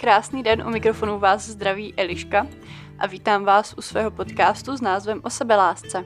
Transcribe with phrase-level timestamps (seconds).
[0.00, 2.46] Krásný den u mikrofonu vás zdraví Eliška
[2.98, 6.04] a vítám vás u svého podcastu s názvem O sebelásce.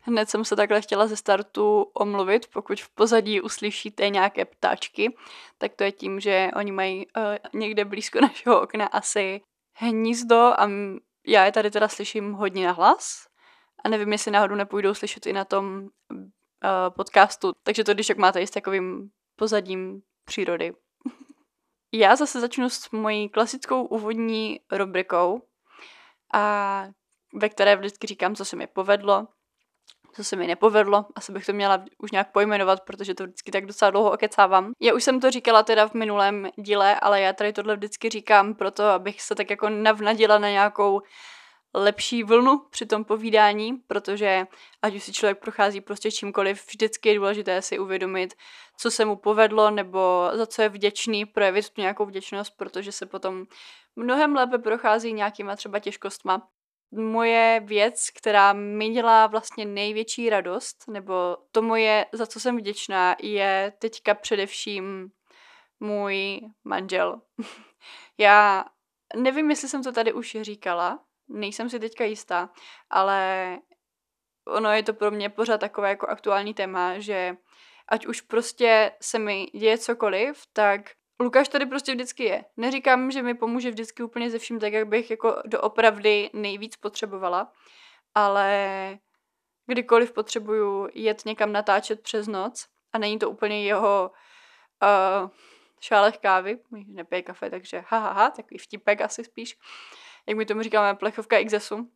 [0.00, 5.16] Hned jsem se takhle chtěla ze startu omluvit, pokud v pozadí uslyšíte nějaké ptáčky,
[5.58, 9.40] tak to je tím, že oni mají uh, někde blízko našeho okna asi
[9.76, 10.70] hnízdo a
[11.26, 13.26] já je tady teda slyším hodně na hlas
[13.84, 15.88] a nevím, jestli náhodou nepůjdou slyšet i na tom
[16.88, 20.72] podcastu, takže to když jak máte i s takovým pozadím přírody.
[21.92, 25.42] já zase začnu s mojí klasickou úvodní rubrikou,
[26.34, 26.86] a
[27.34, 29.28] ve které vždycky říkám, co se mi povedlo,
[30.12, 31.06] co se mi nepovedlo.
[31.14, 34.72] Asi bych to měla už nějak pojmenovat, protože to vždycky tak docela dlouho okecávám.
[34.80, 38.54] Já už jsem to říkala teda v minulém díle, ale já tady tohle vždycky říkám
[38.54, 41.00] proto, abych se tak jako navnadila na nějakou
[41.74, 44.46] lepší vlnu při tom povídání, protože
[44.82, 48.34] ať už si člověk prochází prostě čímkoliv, vždycky je důležité si uvědomit,
[48.78, 53.06] co se mu povedlo nebo za co je vděčný, projevit tu nějakou vděčnost, protože se
[53.06, 53.44] potom
[53.96, 56.48] mnohem lépe prochází nějakýma třeba těžkostma
[56.92, 63.16] moje věc, která mi dělá vlastně největší radost, nebo to moje, za co jsem vděčná,
[63.22, 65.10] je teďka především
[65.80, 67.20] můj manžel.
[68.18, 68.64] Já
[69.16, 72.50] nevím, jestli jsem to tady už říkala, nejsem si teďka jistá,
[72.90, 73.58] ale
[74.46, 77.36] ono je to pro mě pořád takové jako aktuální téma, že
[77.88, 80.80] ať už prostě se mi děje cokoliv, tak
[81.20, 82.44] Lukáš tady prostě vždycky je.
[82.56, 87.52] Neříkám, že mi pomůže vždycky úplně ze vším tak, jak bych jako doopravdy nejvíc potřebovala,
[88.14, 88.98] ale
[89.66, 94.10] kdykoliv potřebuju jet někam natáčet přes noc a není to úplně jeho
[94.82, 95.30] uh,
[95.80, 99.58] šálech kávy, nepije kafe, takže ha, ha, ha takový vtipek asi spíš,
[100.26, 101.90] jak my tomu říkáme plechovka XSu,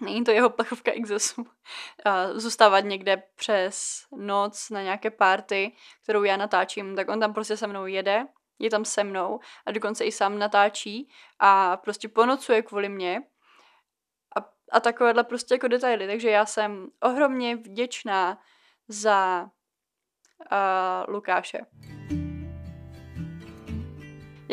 [0.00, 1.46] Není to jeho plechovka XSu.
[2.32, 7.66] Zůstávat někde přes noc na nějaké party, kterou já natáčím, tak on tam prostě se
[7.66, 8.26] mnou jede
[8.58, 13.22] je tam se mnou a dokonce i sám natáčí a prostě ponocuje kvůli mě
[14.36, 16.06] a, a takovéhle prostě jako detaily.
[16.06, 18.38] Takže já jsem ohromně vděčná
[18.88, 19.42] za
[20.52, 21.60] uh, Lukáše.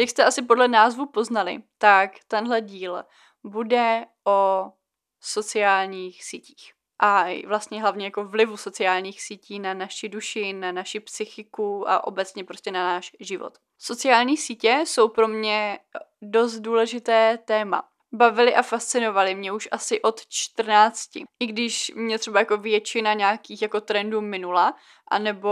[0.02, 3.04] Jak jste asi podle názvu poznali, tak tenhle díl
[3.44, 4.72] bude o
[5.20, 11.90] sociálních sítích a vlastně hlavně jako vlivu sociálních sítí na naši duši, na naši psychiku
[11.90, 13.58] a obecně prostě na náš život.
[13.78, 15.80] Sociální sítě jsou pro mě
[16.22, 17.84] dost důležité téma.
[18.14, 21.10] Bavili a fascinovali mě už asi od 14.
[21.40, 24.76] I když mě třeba jako většina nějakých jako trendů minula,
[25.08, 25.50] anebo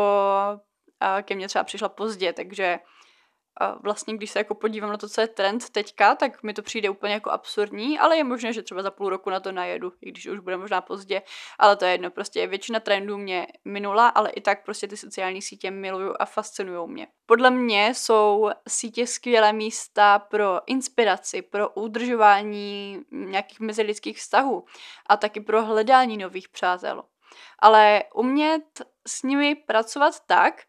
[1.21, 2.79] ke mně třeba přišla pozdě, takže
[3.57, 6.61] a vlastně, když se jako podívám na to, co je trend teďka, tak mi to
[6.61, 9.93] přijde úplně jako absurdní, ale je možné, že třeba za půl roku na to najedu,
[10.01, 11.21] i když už bude možná pozdě,
[11.59, 15.41] ale to je jedno, prostě většina trendů mě minula, ale i tak prostě ty sociální
[15.41, 17.07] sítě miluju a fascinují mě.
[17.25, 24.65] Podle mě jsou sítě skvělé místa pro inspiraci, pro udržování nějakých mezilidských vztahů
[25.05, 27.03] a taky pro hledání nových přátel.
[27.59, 30.63] Ale umět s nimi pracovat tak,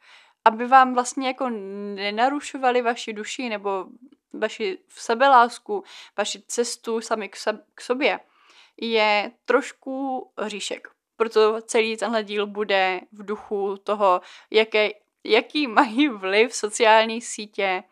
[0.45, 1.49] aby vám vlastně jako
[1.95, 3.87] nenarušovali vaši duši nebo
[4.33, 5.85] vaši sebelásku,
[6.17, 8.21] vaši cestu sami k, sab- k sobě,
[8.81, 10.89] je trošku říšek.
[11.17, 14.21] Proto celý tenhle díl bude v duchu toho,
[14.51, 14.91] jaké,
[15.25, 17.83] jaký mají vliv sociální sítě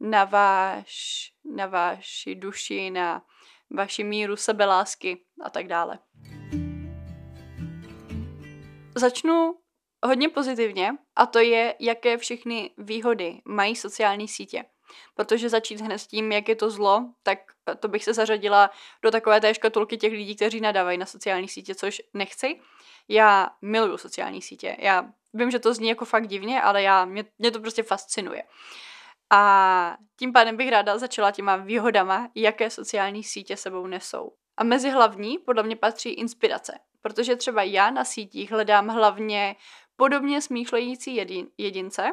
[0.00, 3.22] na, váš, na vaši duši, na
[3.70, 5.98] vaši míru sebelásky a tak dále.
[8.94, 9.54] Začnu
[10.02, 14.64] hodně pozitivně a to je, jaké všechny výhody mají sociální sítě.
[15.14, 17.38] Protože začít hned s tím, jak je to zlo, tak
[17.80, 18.70] to bych se zařadila
[19.02, 22.60] do takové té škatulky těch lidí, kteří nadávají na sociální sítě, což nechci.
[23.08, 24.76] Já miluju sociální sítě.
[24.78, 28.42] Já vím, že to zní jako fakt divně, ale já, mě, mě to prostě fascinuje.
[29.32, 34.32] A tím pádem bych ráda začala těma výhodama, jaké sociální sítě sebou nesou.
[34.56, 39.56] A mezi hlavní podle mě patří inspirace, protože třeba já na sítích hledám hlavně
[40.00, 42.12] podobně smýšlející jedin, jedince,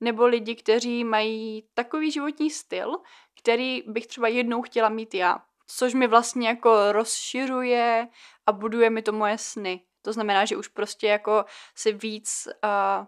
[0.00, 2.96] nebo lidi, kteří mají takový životní styl,
[3.40, 5.38] který bych třeba jednou chtěla mít já.
[5.66, 8.08] Což mi vlastně jako rozšiřuje
[8.46, 9.84] a buduje mi to moje sny.
[10.02, 11.44] To znamená, že už prostě jako
[11.74, 13.06] si víc uh,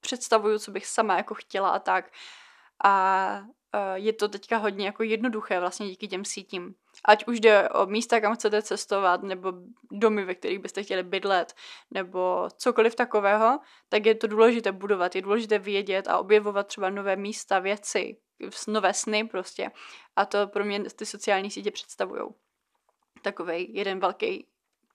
[0.00, 2.12] představuju, co bych sama jako chtěla a tak.
[2.84, 6.74] A uh, je to teďka hodně jako jednoduché vlastně díky těm sítím.
[7.04, 9.52] Ať už jde o místa, kam chcete cestovat, nebo
[9.92, 11.54] domy, ve kterých byste chtěli bydlet,
[11.90, 13.58] nebo cokoliv takového,
[13.88, 15.16] tak je to důležité budovat.
[15.16, 18.16] Je důležité vědět a objevovat třeba nové místa, věci,
[18.68, 19.70] nové sny prostě.
[20.16, 22.22] A to pro mě ty sociální sítě představují.
[23.22, 24.46] Takový jeden velký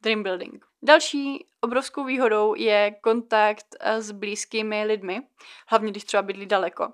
[0.01, 0.65] dream building.
[0.83, 5.21] Další obrovskou výhodou je kontakt eh, s blízkými lidmi,
[5.67, 6.93] hlavně když třeba bydlí daleko.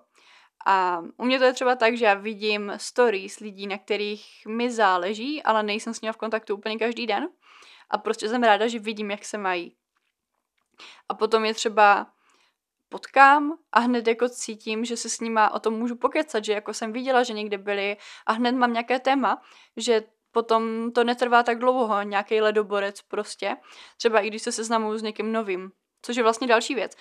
[0.66, 4.72] A u mě to je třeba tak, že já vidím stories lidí, na kterých mi
[4.72, 7.30] záleží, ale nejsem s nimi v kontaktu úplně každý den.
[7.90, 9.76] A prostě jsem ráda, že vidím, jak se mají.
[11.10, 12.08] A potom je třeba
[12.90, 16.74] potkám a hned jako cítím, že se s nima o tom můžu pokecat, že jako
[16.74, 19.42] jsem viděla, že někde byli a hned mám nějaké téma,
[19.78, 23.58] že potom to netrvá tak dlouho, nějaký ledoborec prostě.
[23.98, 25.72] Třeba i když se seznamuju s někým novým,
[26.02, 26.92] což je vlastně další věc.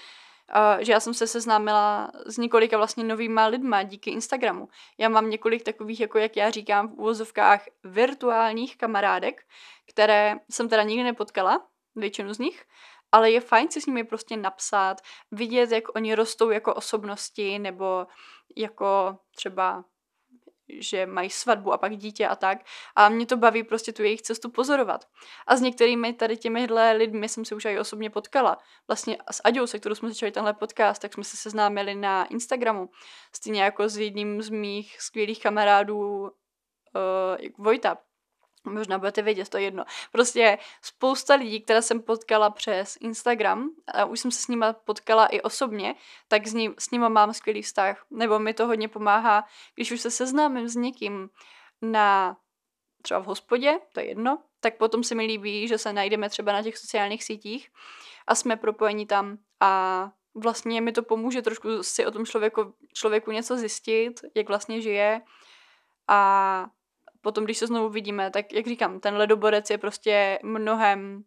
[0.78, 4.68] Že já jsem se seznámila s několika vlastně novýma lidma díky Instagramu.
[4.98, 9.46] Já mám několik takových, jako jak já říkám v úvozovkách, virtuálních kamarádek,
[9.88, 11.66] které jsem teda nikdy nepotkala,
[11.96, 12.64] většinu z nich,
[13.12, 15.00] ale je fajn si s nimi prostě napsat,
[15.30, 18.06] vidět, jak oni rostou jako osobnosti, nebo
[18.56, 19.84] jako třeba
[20.78, 22.58] že mají svatbu a pak dítě a tak.
[22.96, 25.04] A mě to baví prostě tu jejich cestu pozorovat.
[25.46, 28.58] A s některými tady těmihle lidmi jsem se už i osobně potkala.
[28.88, 32.88] Vlastně s Aďou, se kterou jsme začali tenhle podcast, tak jsme se seznámili na Instagramu.
[33.34, 36.28] Stejně jako s jedním z mých skvělých kamarádů uh,
[37.58, 37.98] Vojta,
[38.64, 39.84] Možná budete vědět, to je jedno.
[40.12, 45.26] Prostě spousta lidí, které jsem potkala přes Instagram, a už jsem se s nima potkala
[45.26, 45.94] i osobně,
[46.28, 48.04] tak s, ním, s nima mám skvělý vztah.
[48.10, 51.30] Nebo mi to hodně pomáhá, když už se seznámím s někým
[51.82, 52.36] na
[53.02, 56.52] třeba v hospodě, to je jedno, tak potom se mi líbí, že se najdeme třeba
[56.52, 57.70] na těch sociálních sítích
[58.26, 63.30] a jsme propojeni tam a vlastně mi to pomůže trošku si o tom člověku, člověku
[63.30, 65.20] něco zjistit, jak vlastně žije
[66.08, 66.66] a
[67.20, 71.24] potom, když se znovu vidíme, tak jak říkám, ten ledoborec je prostě mnohem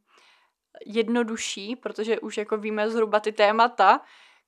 [0.85, 4.01] jednodušší, protože už jako víme zhruba ty témata,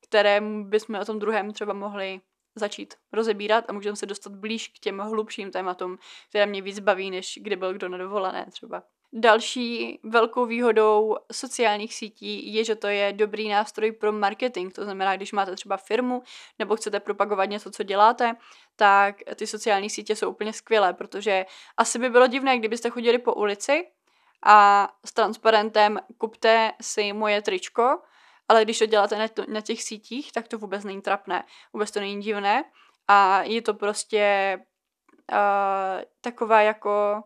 [0.08, 2.20] které bychom o tom druhém třeba mohli
[2.54, 5.98] začít rozebírat a můžeme se dostat blíž k těm hlubším tématům,
[6.28, 8.82] které mě víc baví, než kde byl kdo na dovolené třeba.
[9.12, 14.72] Další velkou výhodou sociálních sítí je, že to je dobrý nástroj pro marketing.
[14.72, 16.22] To znamená, když máte třeba firmu
[16.58, 18.36] nebo chcete propagovat něco, co děláte,
[18.76, 23.34] tak ty sociální sítě jsou úplně skvělé, protože asi by bylo divné, kdybyste chodili po
[23.34, 23.86] ulici
[24.42, 27.98] a s transparentem kupte si moje tričko,
[28.48, 32.22] ale když to děláte na, těch sítích, tak to vůbec není trapné, vůbec to není
[32.22, 32.64] divné
[33.08, 34.56] a je to prostě
[35.32, 37.22] uh, taková jako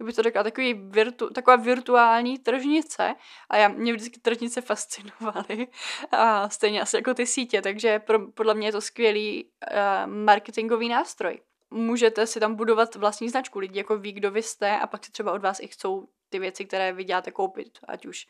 [0.00, 3.14] jak bych to řekla, takový virtu, taková virtuální tržnice
[3.50, 5.68] a já, mě vždycky tržnice fascinovaly
[6.10, 10.88] a stejně asi jako ty sítě, takže pro, podle mě je to skvělý uh, marketingový
[10.88, 11.40] nástroj.
[11.70, 15.12] Můžete si tam budovat vlastní značku, lidi jako ví, kdo vy jste a pak si
[15.12, 18.26] třeba od vás i chcou ty věci, které vy děláte koupit, ať už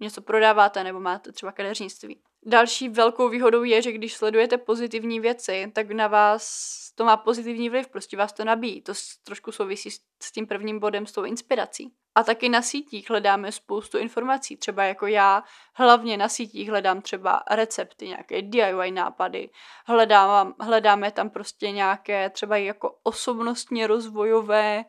[0.00, 2.20] něco prodáváte nebo máte třeba kadeřnictví.
[2.46, 7.70] Další velkou výhodou je, že když sledujete pozitivní věci, tak na vás to má pozitivní
[7.70, 8.82] vliv, prostě vás to nabíjí.
[8.82, 8.92] To
[9.24, 9.90] trošku souvisí
[10.22, 11.94] s tím prvním bodem, s tou inspirací.
[12.14, 15.42] A taky na sítích hledáme spoustu informací, třeba jako já,
[15.74, 19.50] hlavně na sítích hledám třeba recepty, nějaké DIY nápady,
[19.86, 24.84] hledám, hledáme tam prostě nějaké třeba jako osobnostně rozvojové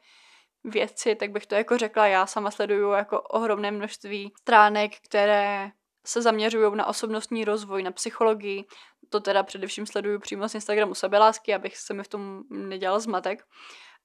[0.63, 5.71] věci, tak bych to jako řekla, já sama sleduju jako ohromné množství stránek, které
[6.05, 8.65] se zaměřují na osobnostní rozvoj, na psychologii.
[9.09, 13.44] To teda především sleduju přímo z Instagramu sebelásky, abych se mi v tom nedělal zmatek.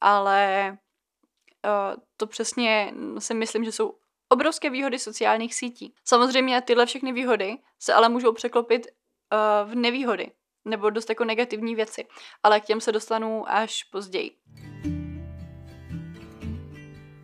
[0.00, 0.70] Ale
[1.64, 3.98] uh, to přesně si myslím, že jsou
[4.28, 5.94] obrovské výhody sociálních sítí.
[6.04, 10.32] Samozřejmě tyhle všechny výhody se ale můžou překlopit uh, v nevýhody
[10.64, 12.06] nebo dost jako negativní věci,
[12.42, 14.30] ale k těm se dostanu až později.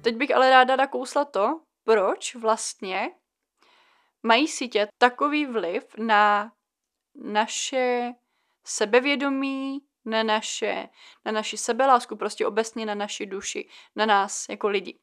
[0.03, 3.11] Teď bych ale ráda nakousla to, proč vlastně
[4.25, 6.53] mají sítě takový vliv na
[7.15, 8.13] naše
[8.65, 10.89] sebevědomí, na naše,
[11.25, 14.99] na naši sebelásku, prostě obecně na naši duši, na nás jako lidi.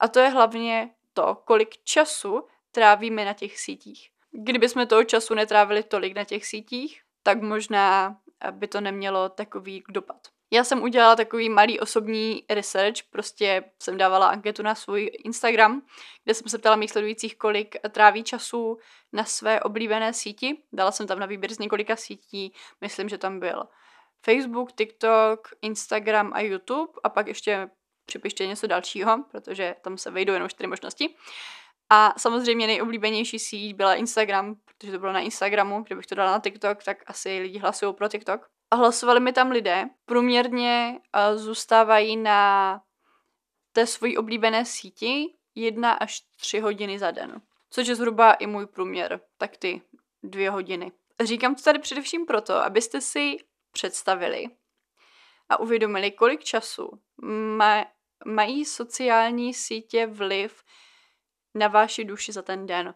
[0.00, 4.10] A to je hlavně to, kolik času trávíme na těch sítích.
[4.30, 8.18] Kdyby jsme toho času netrávili tolik na těch sítích, tak možná
[8.50, 10.33] by to nemělo takový dopad.
[10.50, 15.82] Já jsem udělala takový malý osobní research, prostě jsem dávala anketu na svůj Instagram,
[16.24, 18.78] kde jsem se ptala mých sledujících, kolik tráví času
[19.12, 20.62] na své oblíbené síti.
[20.72, 23.64] Dala jsem tam na výběr z několika sítí, myslím, že tam byl
[24.24, 27.70] Facebook, TikTok, Instagram a YouTube a pak ještě
[28.06, 31.14] připište něco dalšího, protože tam se vejdou jenom čtyři možnosti.
[31.90, 36.40] A samozřejmě nejoblíbenější síť byla Instagram, protože to bylo na Instagramu, kdybych to dala na
[36.40, 41.00] TikTok, tak asi lidi hlasují pro TikTok a hlasovali mi tam lidé, průměrně
[41.32, 42.80] uh, zůstávají na
[43.72, 47.40] té svojí oblíbené síti jedna až tři hodiny za den.
[47.70, 49.82] Což je zhruba i můj průměr, tak ty
[50.22, 50.92] dvě hodiny.
[51.24, 53.36] Říkám to tady především proto, abyste si
[53.72, 54.46] představili
[55.48, 56.90] a uvědomili, kolik času
[57.56, 57.86] ma-
[58.26, 60.64] mají sociální sítě vliv
[61.54, 62.94] na vaši duši za ten den.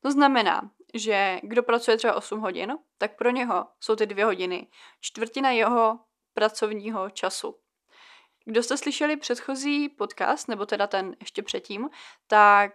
[0.00, 4.66] To znamená, že kdo pracuje třeba 8 hodin, tak pro něho jsou ty dvě hodiny
[5.00, 5.98] čtvrtina jeho
[6.34, 7.56] pracovního času.
[8.44, 11.90] Kdo jste slyšeli předchozí podcast, nebo teda ten ještě předtím,
[12.26, 12.72] tak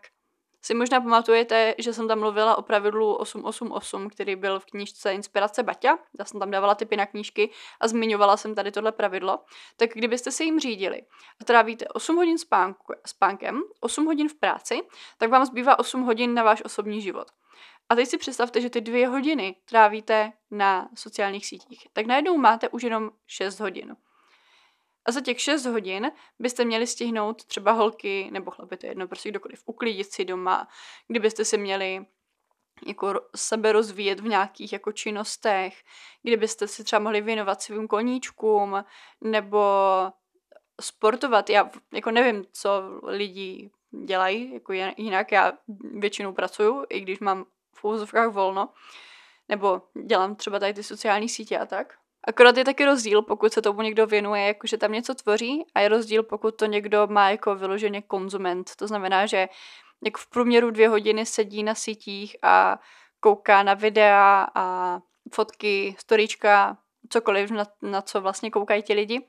[0.66, 5.64] si možná pamatujete, že jsem tam mluvila o pravidlu 888, který byl v knížce Inspirace
[5.64, 5.98] Baťa.
[6.20, 9.40] Já jsem tam dávala typy na knížky a zmiňovala jsem tady tohle pravidlo.
[9.78, 11.02] Tak kdybyste se jim řídili
[11.42, 14.82] a trávíte 8 hodin spánku, spánkem, 8 hodin v práci,
[15.18, 17.28] tak vám zbývá 8 hodin na váš osobní život.
[17.90, 21.88] A teď si představte, že ty dvě hodiny trávíte na sociálních sítích.
[21.94, 23.96] Tak najednou máte už jenom 6 hodin.
[25.06, 29.08] A za těch 6 hodin byste měli stihnout třeba holky nebo chlapy, to je jedno,
[29.08, 30.68] prostě kdokoliv, uklidit si doma,
[31.08, 32.06] kdybyste si měli
[32.88, 35.84] jako sebe rozvíjet v nějakých jako činnostech,
[36.24, 38.84] kdybyste si třeba mohli věnovat svým koníčkům,
[39.22, 39.62] nebo
[40.82, 41.50] sportovat.
[41.50, 43.72] Já jako nevím, co lidi
[44.06, 45.54] dělají, jako jinak já
[45.94, 47.46] většinou pracuju, i když mám
[47.76, 48.70] v úzovkách volno,
[49.50, 51.98] nebo dělám třeba tady ty sociální sítě a tak.
[52.28, 55.90] Akorát je taky rozdíl, pokud se tomu někdo věnuje, jakože tam něco tvoří, a je
[55.90, 58.72] rozdíl, pokud to někdo má jako vyloženě konzument.
[58.76, 59.48] To znamená, že
[60.06, 62.80] jako v průměru dvě hodiny sedí na sítích a
[63.20, 65.00] kouká na videa a
[65.34, 66.78] fotky, storíčka,
[67.10, 69.28] cokoliv, na, na co vlastně koukají ti lidi.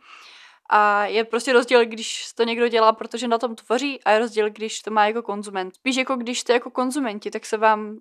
[0.71, 4.51] A je prostě rozdíl, když to někdo dělá, protože na tom tvoří, a je rozdíl,
[4.51, 5.75] když to má jako konzument.
[5.75, 7.99] Spíš jako když jste jako konzumenti, tak se vám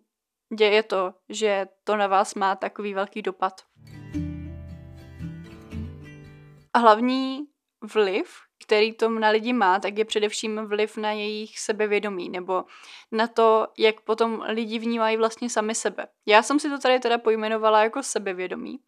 [0.56, 3.62] děje to, že to na vás má takový velký dopad.
[6.78, 7.40] Hlavní
[7.94, 12.66] vliv, který to na lidi má, tak je především vliv na jejich sebevědomí, nebo
[13.12, 16.08] na to, jak potom lidi vnímají vlastně sami sebe.
[16.26, 18.80] Já jsem si to tady teda pojmenovala jako sebevědomí,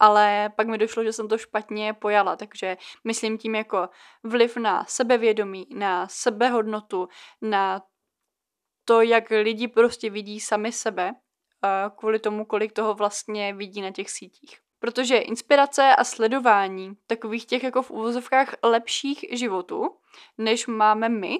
[0.00, 3.88] ale pak mi došlo, že jsem to špatně pojala, takže myslím tím jako
[4.24, 7.08] vliv na sebevědomí, na sebehodnotu,
[7.42, 7.82] na
[8.84, 11.12] to, jak lidi prostě vidí sami sebe,
[11.96, 14.58] kvůli tomu, kolik toho vlastně vidí na těch sítích.
[14.82, 19.96] Protože inspirace a sledování takových těch jako v úvozovkách lepších životů,
[20.38, 21.38] než máme my,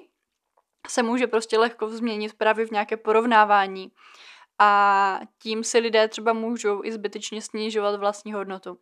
[0.87, 3.91] se může prostě lehko změnit právě v nějaké porovnávání.
[4.59, 8.77] A tím si lidé třeba můžou i zbytečně snižovat vlastní hodnotu.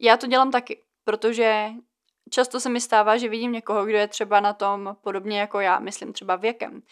[0.00, 1.70] Já to dělám taky, protože
[2.30, 5.78] často se mi stává, že vidím někoho, kdo je třeba na tom podobně jako já,
[5.78, 6.82] myslím třeba věkem,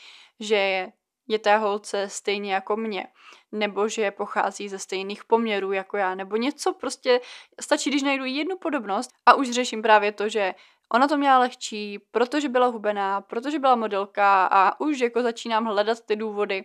[0.41, 0.89] že
[1.31, 3.07] je té holce stejně jako mě,
[3.53, 7.21] nebo že pochází ze stejných poměrů jako já, nebo něco prostě,
[7.61, 10.55] stačí, když najdu jednu podobnost a už řeším právě to, že
[10.93, 16.01] ona to měla lehčí, protože byla hubená, protože byla modelka a už jako začínám hledat
[16.01, 16.65] ty důvody,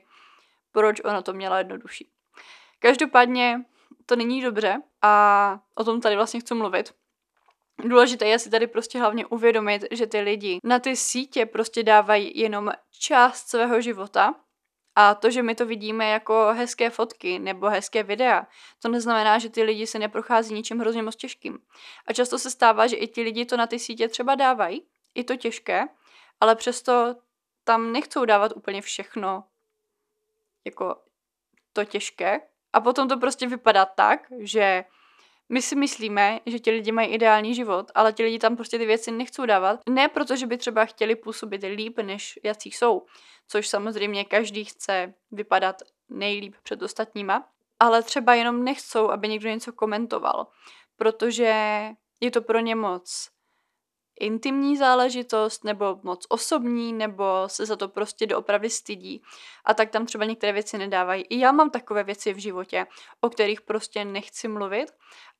[0.72, 2.10] proč ona to měla jednodušší.
[2.80, 3.66] Každopádně
[4.06, 6.94] to není dobře a o tom tady vlastně chci mluvit.
[7.84, 12.40] Důležité je si tady prostě hlavně uvědomit, že ty lidi na ty sítě prostě dávají
[12.40, 14.36] jenom část svého života
[14.96, 18.48] a to, že my to vidíme jako hezké fotky nebo hezké videa,
[18.82, 21.60] to neznamená, že ty lidi se neprochází ničím hrozně moc těžkým.
[22.08, 24.86] A často se stává, že i ti lidi to na ty sítě třeba dávají,
[25.16, 25.88] i to těžké,
[26.42, 27.16] ale přesto
[27.64, 29.44] tam nechcou dávat úplně všechno
[30.66, 31.02] jako
[31.74, 32.42] to těžké.
[32.74, 34.86] A potom to prostě vypadá tak, že
[35.50, 38.86] my si myslíme, že ti lidi mají ideální život, ale ti lidi tam prostě ty
[38.86, 39.80] věci nechcou dávat.
[39.90, 43.06] Ne proto, že by třeba chtěli působit líp, než jací jsou,
[43.48, 45.76] což samozřejmě každý chce vypadat
[46.10, 47.48] nejlíp před ostatníma,
[47.80, 50.48] ale třeba jenom nechcou, aby někdo něco komentoval,
[50.96, 51.54] protože
[52.22, 53.30] je to pro ně moc
[54.20, 59.22] intimní záležitost, nebo moc osobní, nebo se za to prostě doopravdy stydí.
[59.66, 61.24] A tak tam třeba některé věci nedávají.
[61.24, 62.88] I já mám takové věci v životě,
[63.22, 64.92] o kterých prostě nechci mluvit.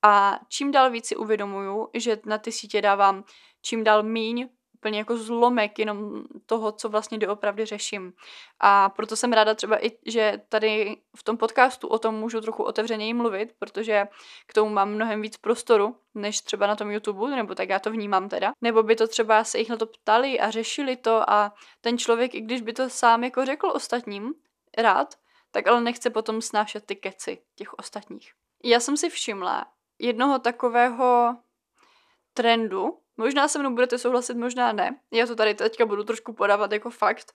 [0.02, 3.24] A čím dál víc si uvědomuju, že na ty sítě dávám
[3.62, 8.14] čím dál míň úplně jako zlomek jenom toho, co vlastně doopravdy řeším.
[8.60, 12.64] A proto jsem ráda třeba i, že tady v tom podcastu o tom můžu trochu
[12.64, 14.08] otevřeněji mluvit, protože
[14.48, 17.92] k tomu mám mnohem víc prostoru, než třeba na tom YouTube, nebo tak já to
[17.92, 18.54] vnímám teda.
[18.62, 22.36] Nebo by to třeba se jich na to ptali a řešili to a ten člověk,
[22.36, 24.34] i když by to sám jako řekl ostatním
[24.78, 25.16] rád,
[25.52, 28.34] tak ale nechce potom snášet ty keci těch ostatních.
[28.64, 29.66] Já jsem si všimla
[30.00, 31.38] jednoho takového
[32.34, 35.00] trendu, Možná se mnou budete souhlasit, možná ne.
[35.12, 37.34] Já to tady teďka budu trošku podávat jako fakt,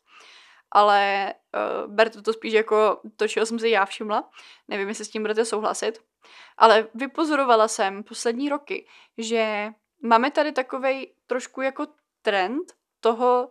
[0.70, 4.30] ale uh, berte to spíš jako to, čeho jsem si já všimla.
[4.68, 6.00] Nevím, jestli s tím budete souhlasit.
[6.56, 8.87] Ale vypozorovala jsem poslední roky,
[9.18, 9.68] že
[10.02, 11.87] máme tady takovej trošku jako
[12.22, 13.50] trend toho,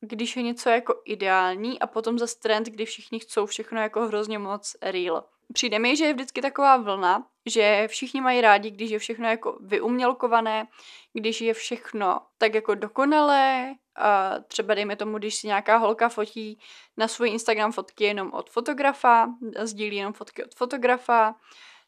[0.00, 4.38] když je něco jako ideální a potom za trend, kdy všichni chcou všechno jako hrozně
[4.38, 5.24] moc real.
[5.52, 9.58] Přijde mi, že je vždycky taková vlna, že všichni mají rádi, když je všechno jako
[9.60, 10.66] vyumělkované,
[11.12, 16.58] když je všechno tak jako dokonalé, a třeba dejme tomu, když si nějaká holka fotí
[16.96, 21.34] na svůj Instagram fotky jenom od fotografa, sdílí jenom fotky od fotografa,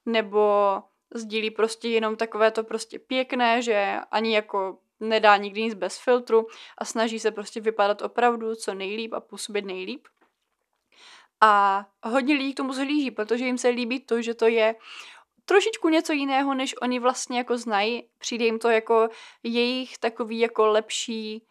[0.06, 0.76] nebo
[1.14, 6.46] sdílí prostě jenom takové to prostě pěkné, že ani jako nedá nikdy nic bez filtru
[6.78, 10.06] a snaží se prostě vypadat opravdu co nejlíp a působit nejlíp.
[11.40, 14.74] A hodně lidí k tomu zhlíží, protože jim se líbí to, že to je
[15.48, 18.08] trošičku něco jiného, než oni vlastně jako znají.
[18.18, 19.08] Přijde jim to jako
[19.42, 21.46] jejich takový jako lepší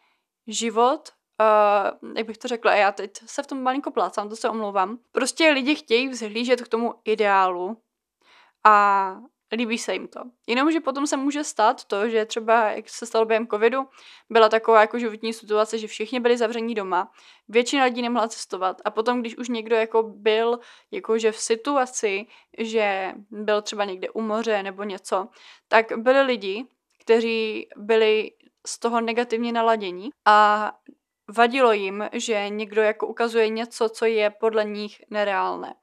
[0.47, 4.49] život, uh, jak bych to řekla, já teď se v tom malinko plácám, to se
[4.49, 4.99] omlouvám.
[5.11, 7.77] Prostě lidi chtějí vzhlížet k tomu ideálu
[8.63, 9.17] a
[9.55, 10.19] líbí se jim to.
[10.47, 13.87] Jenomže potom se může stát to, že třeba, jak se stalo během covidu,
[14.29, 17.11] byla taková jako životní situace, že všichni byli zavření doma,
[17.47, 20.59] většina lidí nemohla cestovat a potom, když už někdo jako byl
[20.91, 22.25] jakože v situaci,
[22.57, 25.27] že byl třeba někde u moře nebo něco,
[25.67, 26.65] tak byli lidi,
[26.99, 28.31] kteří byli
[28.67, 30.71] z toho negativně naladění a
[31.37, 35.73] vadilo jim, že někdo jako ukazuje něco, co je podle nich nereálné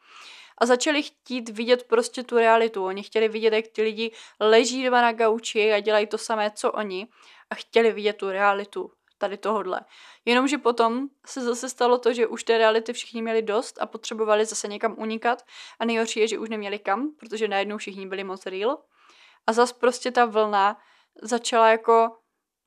[0.58, 2.84] a začali chtít vidět prostě tu realitu.
[2.84, 6.72] Oni chtěli vidět, jak ty lidi leží doma na gauči a dělají to samé, co
[6.72, 7.08] oni
[7.50, 9.80] a chtěli vidět tu realitu tady tohodle.
[10.24, 14.44] Jenomže potom se zase stalo to, že už té reality všichni měli dost a potřebovali
[14.44, 15.44] zase někam unikat
[15.78, 18.82] a nejhorší je, že už neměli kam, protože najednou všichni byli moc real.
[19.46, 20.80] A zas prostě ta vlna
[21.22, 22.16] začala jako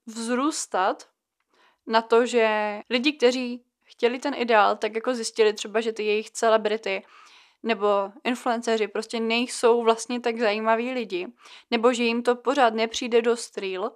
[0.05, 1.09] vzrůstat
[1.87, 6.31] na to, že lidi, kteří chtěli ten ideál, tak jako zjistili třeba, že ty jejich
[6.31, 7.03] celebrity
[7.63, 11.27] nebo influenceři prostě nejsou vlastně tak zajímaví lidi,
[11.71, 13.91] nebo že jim to pořád nepřijde do real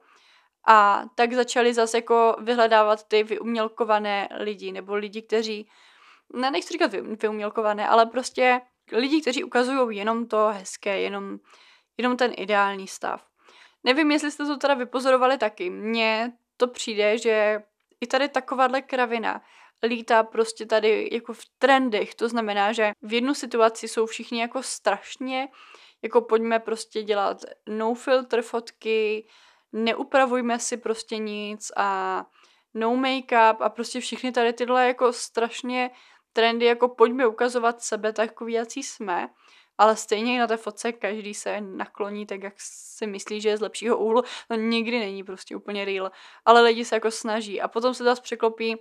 [0.68, 5.70] a tak začali zase jako vyhledávat ty vyumělkované lidi, nebo lidi, kteří,
[6.34, 11.38] ne, nechci říkat vy, vyumělkované, ale prostě lidi, kteří ukazují jenom to hezké, jenom,
[11.98, 13.26] jenom ten ideální stav.
[13.84, 15.70] Nevím, jestli jste to teda vypozorovali taky.
[15.70, 17.64] Mně to přijde, že
[18.02, 19.42] i tady takováhle kravina
[19.84, 22.16] lítá prostě tady jako v trendech.
[22.16, 25.48] To znamená, že v jednu situaci jsou všichni jako strašně,
[26.02, 27.38] jako pojďme prostě dělat
[27.70, 29.28] no filter fotky,
[29.74, 32.24] neupravujme si prostě nic a
[32.74, 35.92] no make-up a prostě všechny tady tyhle jako strašně
[36.34, 39.30] trendy, jako pojďme ukazovat sebe takový, jaký jsme,
[39.78, 43.62] ale stejně na té fotce každý se nakloní tak, jak si myslí, že je z
[43.62, 44.22] lepšího úhlu.
[44.48, 46.12] To nikdy není prostě úplně real,
[46.46, 48.76] ale lidi se jako snaží a potom se zase překlopí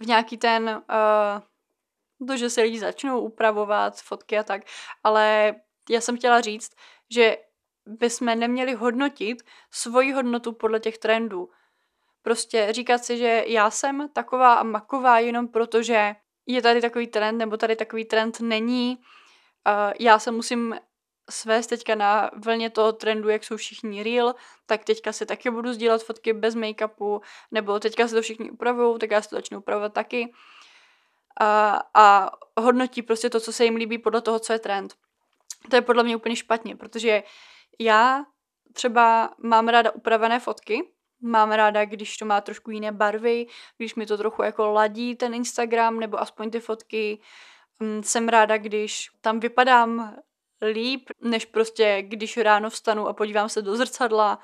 [0.00, 0.82] v nějaký ten,
[2.20, 4.62] uh, to, že se lidi začnou upravovat fotky a tak,
[5.04, 5.54] ale
[5.90, 6.72] já jsem chtěla říct,
[7.10, 7.36] že
[7.86, 11.48] bychom neměli hodnotit svoji hodnotu podle těch trendů.
[12.22, 17.06] Prostě říkat si, že já jsem taková a maková jenom proto, že je tady takový
[17.06, 18.98] trend, nebo tady takový trend není.
[18.98, 20.74] Uh, já se musím
[21.30, 24.34] svést teďka na vlně toho trendu, jak jsou všichni real,
[24.66, 28.98] tak teďka si taky budu sdílet fotky bez make-upu, nebo teďka se to všichni upravují,
[28.98, 30.32] tak já si to začnu upravovat taky.
[31.40, 34.94] A, a hodnotí prostě to, co se jim líbí podle toho, co je trend.
[35.70, 37.22] To je podle mě úplně špatně, protože
[37.78, 38.24] já
[38.72, 40.90] třeba mám ráda upravené fotky,
[41.22, 45.34] mám ráda, když to má trošku jiné barvy, když mi to trochu jako ladí ten
[45.34, 47.20] Instagram, nebo aspoň ty fotky.
[47.80, 50.16] Mm, jsem ráda, když tam vypadám
[50.62, 54.38] líp, než prostě když ráno vstanu a podívám se do zrcadla.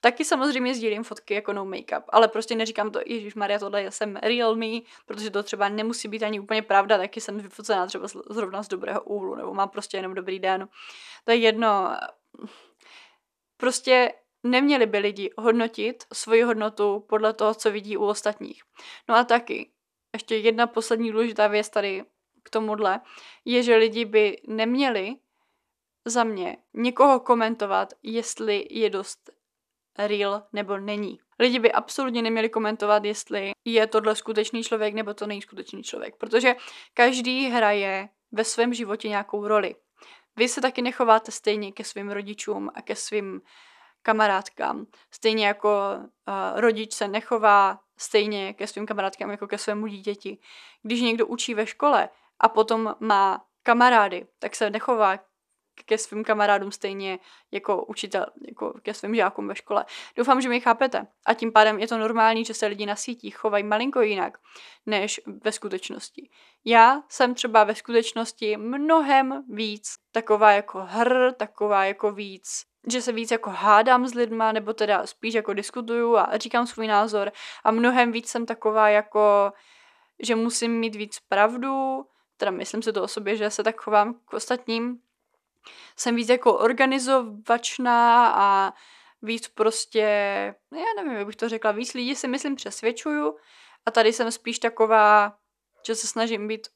[0.00, 4.16] Taky samozřejmě sdílím fotky jako no make-up, ale prostě neříkám to, Ježíš Maria, tohle jsem
[4.16, 8.62] real me, protože to třeba nemusí být ani úplně pravda, taky jsem vyfocená třeba zrovna
[8.62, 10.68] z dobrého úhlu, nebo mám prostě jenom dobrý den.
[11.24, 11.96] To je jedno.
[13.56, 18.62] Prostě neměli by lidi hodnotit svoji hodnotu podle toho, co vidí u ostatních.
[19.08, 19.70] No a taky,
[20.12, 22.04] ještě jedna poslední důležitá věc tady
[22.42, 23.00] k tomuhle,
[23.44, 25.16] je, že lidi by neměli
[26.06, 29.30] za mě někoho komentovat, jestli je dost
[29.98, 31.20] real nebo není.
[31.38, 36.16] Lidi by absolutně neměli komentovat, jestli je tohle skutečný člověk nebo to není skutečný člověk,
[36.16, 36.56] protože
[36.94, 39.74] každý hraje ve svém životě nějakou roli.
[40.36, 43.40] Vy se taky nechováte stejně ke svým rodičům a ke svým
[44.02, 44.86] kamarádkám.
[45.10, 50.38] Stejně jako uh, rodič se nechová stejně ke svým kamarádkám jako ke svému dítěti.
[50.82, 52.08] Když někdo učí ve škole
[52.40, 55.18] a potom má kamarády, tak se nechová
[55.84, 57.18] ke svým kamarádům stejně
[57.52, 59.84] jako učitel, jako ke svým žákům ve škole.
[60.16, 61.06] Doufám, že mi chápete.
[61.26, 64.38] A tím pádem je to normální, že se lidi na sítích chovají malinko jinak,
[64.86, 66.30] než ve skutečnosti.
[66.64, 73.12] Já jsem třeba ve skutečnosti mnohem víc taková jako hr, taková jako víc že se
[73.12, 77.32] víc jako hádám s lidma, nebo teda spíš jako diskutuju a říkám svůj názor
[77.64, 79.52] a mnohem víc jsem taková jako,
[80.22, 82.04] že musím mít víc pravdu,
[82.36, 84.98] teda myslím si to o sobě, že se tak chovám k ostatním,
[85.96, 88.72] jsem víc jako organizovačná a
[89.22, 90.00] víc prostě,
[90.72, 93.36] já nevím, jak bych to řekla, víc lidí si myslím přesvědčuju
[93.86, 95.38] a tady jsem spíš taková,
[95.86, 96.68] že se snažím být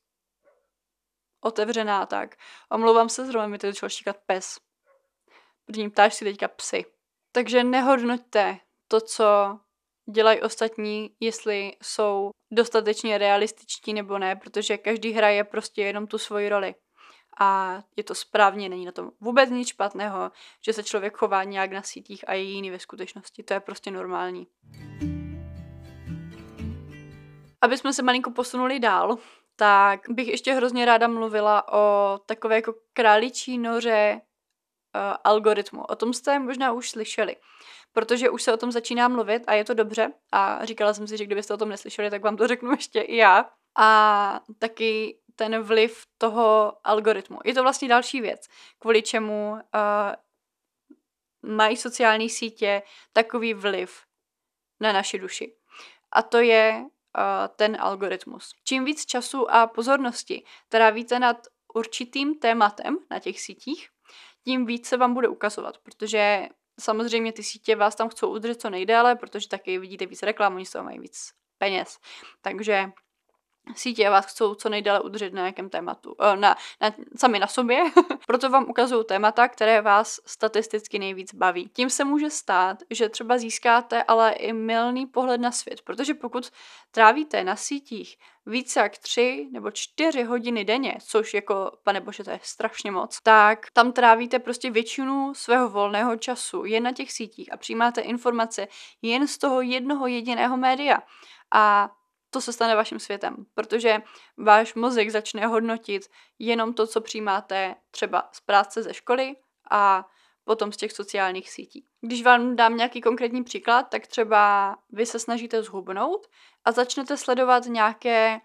[1.41, 2.37] otevřená tak.
[2.71, 4.59] Omlouvám se, zrovna mi to začal štíkat pes.
[5.65, 6.85] První ptáš si teďka psy.
[7.33, 9.59] Takže nehodnoťte to, co
[10.13, 16.49] dělají ostatní, jestli jsou dostatečně realističtí nebo ne, protože každý hraje prostě jenom tu svoji
[16.49, 16.75] roli.
[17.43, 20.31] A je to správně, není na tom vůbec nic špatného,
[20.65, 23.43] že se člověk chová nějak na sítích a je jiný ve skutečnosti.
[23.43, 24.47] To je prostě normální.
[27.61, 29.19] Aby jsme se malinko posunuli dál,
[29.57, 35.83] tak bych ještě hrozně ráda mluvila o takové jako králičí noře uh, algoritmu.
[35.83, 37.37] O tom jste možná už slyšeli,
[37.93, 40.13] protože už se o tom začíná mluvit a je to dobře.
[40.33, 43.17] A říkala jsem si, že kdybyste o tom neslyšeli, tak vám to řeknu ještě i
[43.17, 43.51] já.
[43.79, 47.39] A taky ten vliv toho algoritmu.
[47.45, 48.49] Je to vlastně další věc,
[48.79, 49.61] kvůli čemu uh,
[51.57, 54.03] mají sociální sítě takový vliv
[54.81, 55.57] na naši duši.
[56.13, 56.85] A to je
[57.57, 58.55] ten algoritmus.
[58.65, 61.37] Čím víc času a pozornosti trávíte nad
[61.75, 63.89] určitým tématem na těch sítích,
[64.45, 66.49] tím víc se vám bude ukazovat, protože
[66.81, 70.67] samozřejmě ty sítě vás tam chcou udržet co nejdéle, protože taky vidíte víc reklam, oni
[70.67, 71.99] z toho mají víc peněz.
[72.41, 72.91] Takže
[73.75, 77.85] sítě vás chcou co nejdéle udržet na nějakém tématu, eh, na, na, sami na sobě,
[78.27, 81.71] proto vám ukazují témata, které vás statisticky nejvíc baví.
[81.73, 86.51] Tím se může stát, že třeba získáte ale i milný pohled na svět, protože pokud
[86.91, 92.31] trávíte na sítích více jak tři nebo čtyři hodiny denně, což jako, pane bože, to
[92.31, 97.53] je strašně moc, tak tam trávíte prostě většinu svého volného času jen na těch sítích
[97.53, 98.69] a přijímáte informace
[99.03, 100.99] jen z toho jednoho jediného média.
[101.55, 101.91] A
[102.31, 104.03] to se stane vaším světem, protože
[104.37, 106.03] váš mozek začne hodnotit
[106.39, 109.37] jenom to, co přijímáte třeba z práce ze školy
[109.71, 110.09] a
[110.45, 111.87] potom z těch sociálních sítí.
[112.01, 116.27] Když vám dám nějaký konkrétní příklad, tak třeba vy se snažíte zhubnout
[116.65, 118.41] a začnete sledovat nějaké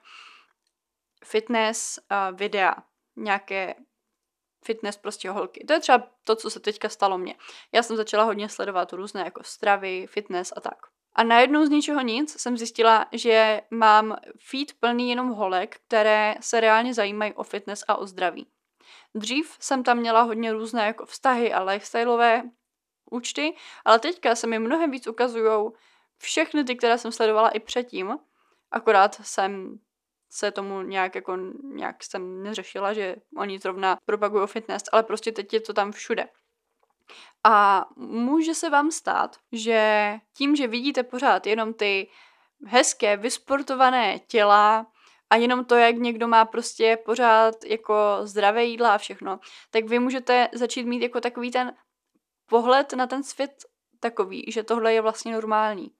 [1.25, 1.99] fitness
[2.33, 2.75] videa,
[3.15, 3.75] nějaké
[4.65, 5.65] fitness prostě holky.
[5.67, 7.35] To je třeba to, co se teďka stalo mně.
[7.71, 10.94] Já jsem začala hodně sledovat různé jako stravy, fitness a tak.
[11.15, 16.59] A najednou z ničeho nic jsem zjistila, že mám feed plný jenom holek, které se
[16.59, 18.47] reálně zajímají o fitness a o zdraví.
[19.15, 22.43] Dřív jsem tam měla hodně různé jako vztahy a lifestyleové
[23.11, 25.71] účty, ale teďka se mi mnohem víc ukazují
[26.17, 28.17] všechny ty, které jsem sledovala i předtím,
[28.71, 29.79] akorát jsem
[30.29, 35.53] se tomu nějak jako nějak jsem neřešila, že oni zrovna propagují fitness, ale prostě teď
[35.53, 36.27] je to tam všude.
[37.43, 42.09] A může se vám stát, že tím, že vidíte pořád jenom ty
[42.65, 44.87] hezké, vysportované těla
[45.29, 49.39] a jenom to, jak někdo má prostě pořád jako zdravé jídla a všechno,
[49.71, 51.73] tak vy můžete začít mít jako takový ten
[52.45, 53.51] pohled na ten svět
[53.99, 55.91] takový, že tohle je vlastně normální.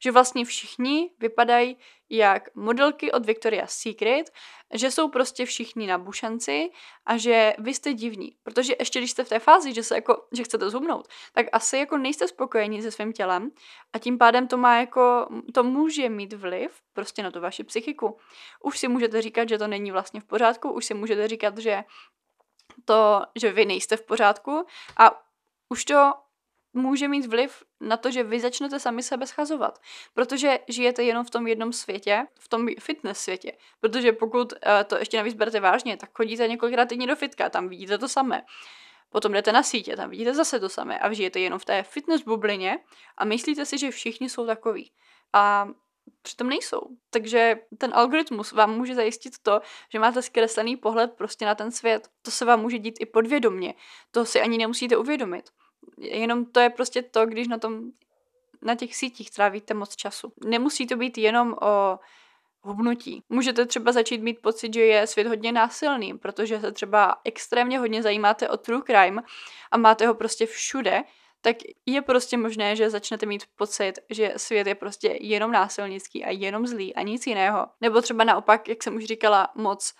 [0.00, 1.76] Že vlastně všichni vypadají
[2.10, 4.30] jak modelky od Victoria's Secret,
[4.72, 6.70] že jsou prostě všichni na bušanci
[7.06, 8.36] a že vy jste divní.
[8.42, 11.76] Protože ještě když jste v té fázi, že, se jako, že chcete zhubnout, tak asi
[11.76, 13.50] jako nejste spokojení se svým tělem
[13.92, 18.16] a tím pádem to má jako, to může mít vliv prostě na tu vaši psychiku.
[18.62, 21.84] Už si můžete říkat, že to není vlastně v pořádku, už si můžete říkat, že
[22.84, 25.22] to, že vy nejste v pořádku a
[25.68, 26.12] už to
[26.72, 29.78] může mít vliv na to, že vy začnete sami sebe schazovat.
[30.14, 33.52] Protože žijete jenom v tom jednom světě, v tom fitness světě.
[33.80, 37.68] Protože pokud uh, to ještě navíc berete vážně, tak chodíte několikrát týdně do fitka, tam
[37.68, 38.42] vidíte to samé.
[39.10, 42.22] Potom jdete na sítě, tam vidíte zase to samé a žijete jenom v té fitness
[42.22, 42.78] bublině
[43.16, 44.90] a myslíte si, že všichni jsou takový.
[45.32, 45.68] A
[46.22, 46.80] přitom nejsou.
[47.10, 52.08] Takže ten algoritmus vám může zajistit to, že máte zkreslený pohled prostě na ten svět.
[52.22, 53.74] To se vám může dít i podvědomně.
[54.10, 55.50] To si ani nemusíte uvědomit.
[55.98, 57.82] Jenom to je prostě to, když na tom
[58.62, 60.32] na těch sítích trávíte moc času.
[60.44, 61.98] Nemusí to být jenom o
[62.60, 63.22] hubnutí.
[63.28, 68.02] Můžete třeba začít mít pocit, že je svět hodně násilný, protože se třeba extrémně hodně
[68.02, 69.22] zajímáte o true crime
[69.70, 71.02] a máte ho prostě všude,
[71.40, 76.30] tak je prostě možné, že začnete mít pocit, že svět je prostě jenom násilnický a
[76.30, 77.66] jenom zlý a nic jiného.
[77.80, 79.94] Nebo třeba naopak, jak jsem už říkala, moc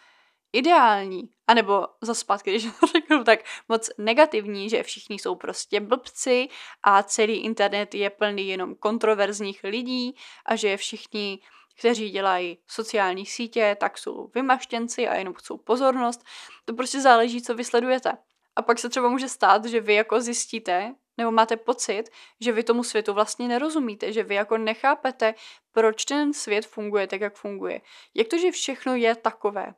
[0.52, 6.48] ideální, anebo za zpátky, když to řeknu tak moc negativní, že všichni jsou prostě blbci
[6.82, 11.38] a celý internet je plný jenom kontroverzních lidí a že všichni
[11.78, 16.24] kteří dělají sociální sítě, tak jsou vymaštěnci a jenom chcou pozornost.
[16.64, 18.12] To prostě záleží, co vysledujete.
[18.56, 22.04] A pak se třeba může stát, že vy jako zjistíte, nebo máte pocit,
[22.40, 25.34] že vy tomu světu vlastně nerozumíte, že vy jako nechápete,
[25.72, 27.80] proč ten svět funguje tak, jak funguje.
[28.14, 29.74] Jak to, že všechno je takové?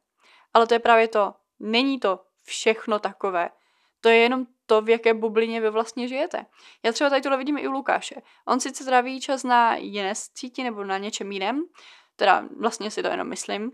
[0.55, 1.35] Ale to je právě to.
[1.61, 3.51] Není to všechno takové.
[4.01, 6.47] To je jenom to, v jaké bublině vy vlastně žijete.
[6.83, 8.15] Já třeba tady tohle vidím i u Lukáše.
[8.47, 11.65] On sice tráví čas na jiné síti nebo na něčem jiném,
[12.17, 13.73] teda vlastně si to jenom myslím.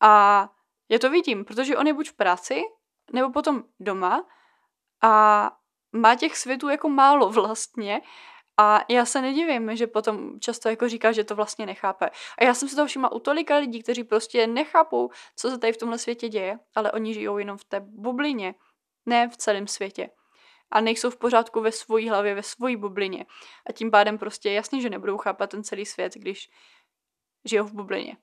[0.00, 0.48] A
[0.88, 2.62] já to vidím, protože on je buď v práci,
[3.12, 4.26] nebo potom doma
[5.02, 5.50] a
[5.92, 8.00] má těch světů jako málo vlastně
[8.56, 12.10] a já se nedivím, že potom často jako říká, že to vlastně nechápe.
[12.38, 15.72] A já jsem si to všimla u tolika lidí, kteří prostě nechápou, co se tady
[15.72, 18.54] v tomhle světě děje, ale oni žijou jenom v té bublině,
[19.06, 20.10] ne v celém světě.
[20.70, 23.26] A nejsou v pořádku ve své hlavě, ve své bublině.
[23.66, 26.50] A tím pádem prostě jasně, že nebudou chápat ten celý svět, když
[27.44, 28.16] žijou v bublině.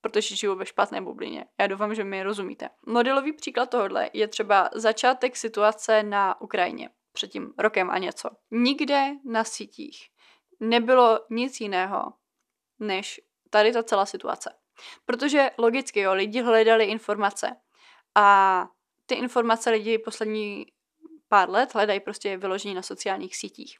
[0.00, 1.46] Protože žijou ve špatné bublině.
[1.60, 2.68] Já doufám, že mi rozumíte.
[2.86, 8.30] Modelový příklad tohohle je třeba začátek situace na Ukrajině před tím rokem a něco.
[8.50, 10.14] Nikde na sítích
[10.60, 12.12] nebylo nic jiného,
[12.78, 14.54] než tady ta celá situace.
[15.06, 17.56] Protože logicky, jo, lidi hledali informace
[18.14, 18.68] a
[19.06, 20.66] ty informace lidi poslední
[21.28, 23.78] pár let hledají prostě vyložení na sociálních sítích.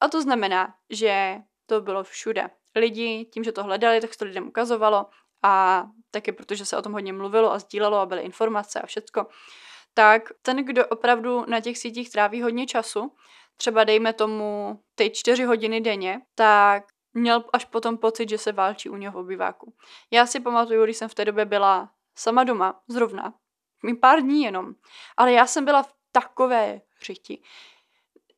[0.00, 2.50] A to znamená, že to bylo všude.
[2.74, 5.06] Lidi tím, že to hledali, tak se to lidem ukazovalo
[5.42, 9.26] a taky protože se o tom hodně mluvilo a sdílelo a byly informace a všecko,
[9.98, 13.14] tak ten, kdo opravdu na těch sítích tráví hodně času,
[13.56, 16.84] třeba dejme tomu ty čtyři hodiny denně, tak
[17.14, 19.74] měl až potom pocit, že se válčí u něho v obyváku.
[20.10, 23.34] Já si pamatuju, když jsem v té době byla sama doma, zrovna,
[23.84, 24.74] mi pár dní jenom,
[25.16, 27.42] ale já jsem byla v takové řiti,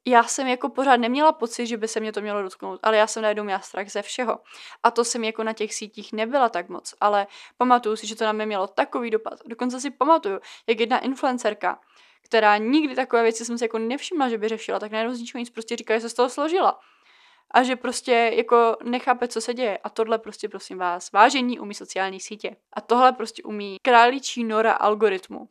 [0.07, 3.07] já jsem jako pořád neměla pocit, že by se mě to mělo dotknout, ale já
[3.07, 4.39] jsem najednou měla strach ze všeho.
[4.83, 8.25] A to jsem jako na těch sítích nebyla tak moc, ale pamatuju si, že to
[8.25, 9.39] na mě mělo takový dopad.
[9.47, 11.79] Dokonce si pamatuju, jak jedna influencerka,
[12.23, 15.39] která nikdy takové věci jsem si jako nevšimla, že by řešila, tak najednou z ničeho
[15.39, 16.79] nic prostě říká, že se z toho složila.
[17.51, 19.79] A že prostě jako nechápe, co se děje.
[19.79, 22.57] A tohle prostě prosím vás, vážení umí sociální sítě.
[22.73, 25.49] A tohle prostě umí králičí nora algoritmu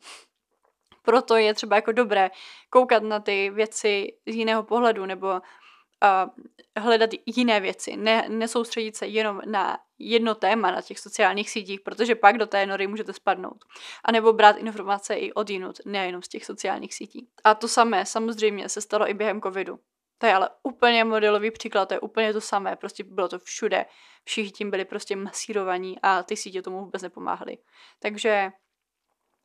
[1.02, 2.30] proto je třeba jako dobré
[2.70, 6.44] koukat na ty věci z jiného pohledu nebo uh,
[6.76, 12.14] hledat jiné věci, ne, nesoustředit se jenom na jedno téma na těch sociálních sítích, protože
[12.14, 13.64] pak do té nory můžete spadnout.
[14.04, 17.28] A nebo brát informace i od jinut, nejenom z těch sociálních sítí.
[17.44, 19.78] A to samé samozřejmě se stalo i během covidu.
[20.18, 23.86] To je ale úplně modelový příklad, to je úplně to samé, prostě bylo to všude.
[24.24, 27.58] Všichni tím byli prostě masírovaní a ty sítě tomu vůbec nepomáhaly.
[27.98, 28.50] Takže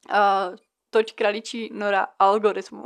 [0.10, 0.56] uh,
[0.96, 2.84] toť kraličí nora algoritmu.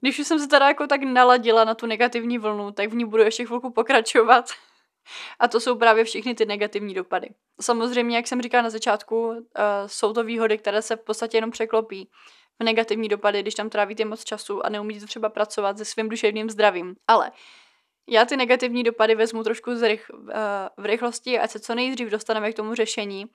[0.00, 3.04] Když už jsem se teda jako tak naladila na tu negativní vlnu, tak v ní
[3.04, 4.44] budu ještě chvilku pokračovat.
[5.40, 7.28] A to jsou právě všechny ty negativní dopady.
[7.60, 9.36] Samozřejmě, jak jsem říkala na začátku, uh,
[9.86, 12.08] jsou to výhody, které se v podstatě jenom překlopí
[12.60, 16.50] v negativní dopady, když tam trávíte moc času a neumíte třeba pracovat se svým duševním
[16.50, 16.96] zdravím.
[17.08, 17.32] Ale
[18.08, 19.76] já ty negativní dopady vezmu trošku uh,
[20.76, 23.26] v rychlosti, ať se co nejdřív dostaneme k tomu řešení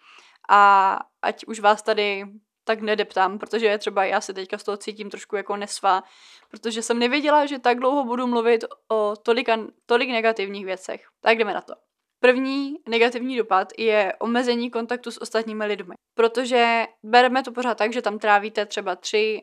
[0.50, 2.26] a ať už vás tady
[2.64, 6.04] tak nedeptám, protože třeba já se teďka z toho cítím trošku jako nesvá,
[6.52, 11.02] protože jsem nevěděla, že tak dlouho budu mluvit o tolika, tolik negativních věcech.
[11.22, 11.74] Tak jdeme na to.
[12.20, 18.02] První negativní dopad je omezení kontaktu s ostatními lidmi, protože bereme to pořád tak, že
[18.02, 19.42] tam trávíte třeba tři,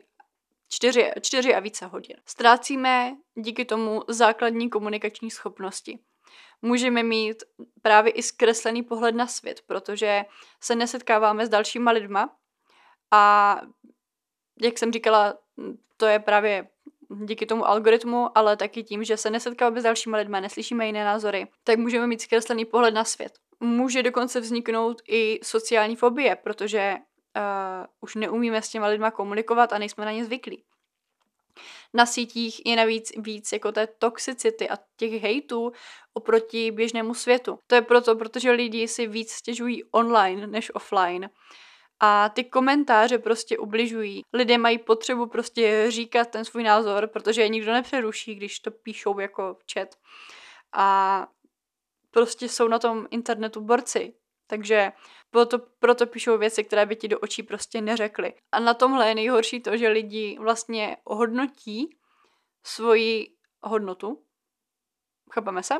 [0.69, 2.15] čtyři, čtyři a více hodin.
[2.25, 5.99] Ztrácíme díky tomu základní komunikační schopnosti
[6.61, 7.43] můžeme mít
[7.81, 10.25] právě i zkreslený pohled na svět, protože
[10.61, 12.35] se nesetkáváme s dalšíma lidma
[13.11, 13.55] a
[14.61, 15.37] jak jsem říkala,
[15.97, 16.67] to je právě
[17.09, 21.47] díky tomu algoritmu, ale taky tím, že se nesetkáváme s dalšíma lidmi, neslyšíme jiné názory,
[21.63, 23.31] tak můžeme mít zkreslený pohled na svět.
[23.59, 29.77] Může dokonce vzniknout i sociální fobie, protože uh, už neumíme s těma lidma komunikovat a
[29.77, 30.63] nejsme na ně zvyklí
[31.93, 35.71] na sítích je navíc víc jako té toxicity a těch hejtů
[36.13, 37.59] oproti běžnému světu.
[37.67, 41.29] To je proto, protože lidi si víc stěžují online než offline.
[41.99, 44.21] A ty komentáře prostě ubližují.
[44.33, 49.19] Lidé mají potřebu prostě říkat ten svůj názor, protože je nikdo nepřeruší, když to píšou
[49.19, 49.95] jako chat.
[50.73, 51.27] A
[52.11, 54.13] prostě jsou na tom internetu borci.
[54.47, 54.91] Takže
[55.29, 58.33] proto, proto píšou věci, které by ti do očí prostě neřekly.
[58.51, 61.97] A na tomhle je nejhorší to, že lidi vlastně hodnotí
[62.63, 64.23] svoji hodnotu,
[65.33, 65.75] chápeme se,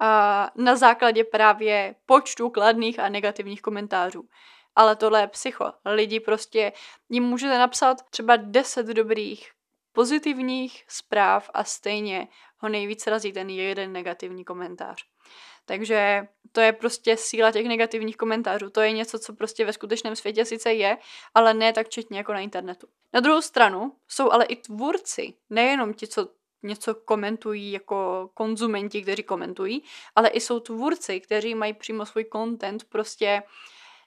[0.00, 4.28] a na základě právě počtu kladných a negativních komentářů.
[4.74, 5.72] Ale tohle je psycho.
[5.84, 6.72] Lidi prostě,
[7.08, 9.50] jim můžete napsat třeba 10 dobrých
[9.92, 12.28] pozitivních zpráv a stejně
[12.58, 15.04] ho nejvíc razí ten jeden negativní komentář.
[15.68, 18.70] Takže to je prostě síla těch negativních komentářů.
[18.70, 20.96] To je něco, co prostě ve skutečném světě sice je,
[21.34, 22.86] ale ne tak četně jako na internetu.
[23.12, 26.28] Na druhou stranu jsou ale i tvůrci, nejenom ti, co
[26.62, 29.82] něco komentují jako konzumenti, kteří komentují,
[30.16, 33.42] ale i jsou tvůrci, kteří mají přímo svůj content prostě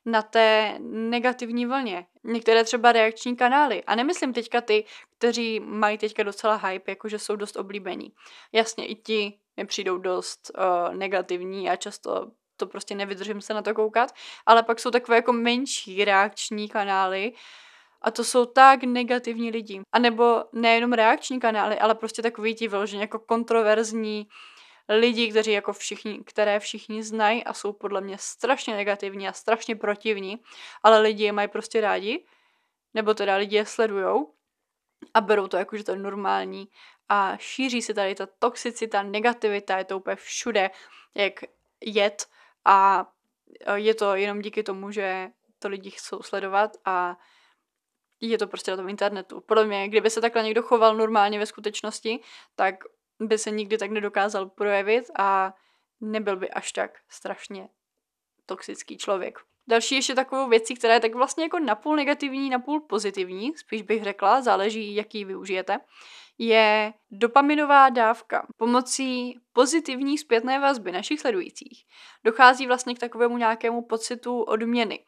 [0.06, 2.06] na té negativní vlně.
[2.24, 3.84] Některé třeba reakční kanály.
[3.84, 4.86] A nemyslím teďka ty,
[5.18, 8.12] kteří mají teďka docela hype, jakože jsou dost oblíbení.
[8.52, 13.62] Jasně, i ti mi přijdou dost uh, negativní a často to prostě nevydržím se na
[13.62, 14.12] to koukat,
[14.46, 17.34] ale pak jsou takové jako menší reakční kanály,
[18.02, 19.82] a to jsou tak negativní lidi.
[19.92, 24.28] A nebo nejenom reakční kanály, ale prostě takový ti vyloženě jako kontroverzní
[24.90, 29.76] lidi, kteří jako všichni, které všichni znají a jsou podle mě strašně negativní a strašně
[29.76, 30.40] protivní,
[30.84, 32.26] ale lidi je mají prostě rádi,
[32.94, 34.34] nebo teda lidi je sledujou
[35.14, 36.68] a berou to jako, že to je normální
[37.12, 40.70] a šíří se tady ta toxicita, negativita, je to úplně všude,
[41.16, 41.34] jak
[41.82, 42.26] jed
[42.66, 43.06] a
[43.76, 47.18] je to jenom díky tomu, že to lidi chcou sledovat a
[48.22, 49.42] je to prostě na tom internetu.
[49.42, 52.20] Podle mě, kdyby se takhle někdo choval normálně ve skutečnosti,
[52.56, 52.76] tak
[53.20, 55.54] by se nikdy tak nedokázal projevit a
[56.02, 57.70] nebyl by až tak strašně
[58.46, 59.40] toxický člověk.
[59.68, 64.04] Další ještě takovou věcí, která je tak vlastně jako napůl negativní, napůl pozitivní, spíš bych
[64.04, 65.80] řekla, záleží, jaký využijete,
[66.38, 68.48] je dopaminová dávka.
[68.58, 71.84] Pomocí pozitivní zpětné vazby našich sledujících
[72.26, 75.06] dochází vlastně k takovému nějakému pocitu odměny.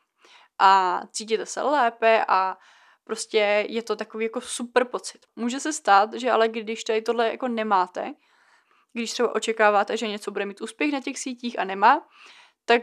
[0.59, 2.57] A cítíte se lépe a
[3.03, 5.25] Prostě je to takový jako super pocit.
[5.35, 8.13] Může se stát, že ale když tady tohle jako nemáte,
[8.93, 12.07] když třeba očekáváte, že něco bude mít úspěch na těch sítích a nemá,
[12.65, 12.81] tak